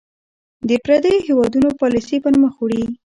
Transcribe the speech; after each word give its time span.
د 0.69 0.71
پرديـو 0.85 1.23
هېـوادونـو 1.25 1.69
پالسـي 1.79 2.17
پـر 2.23 2.33
مــخ 2.41 2.55
وړي. 2.59 2.83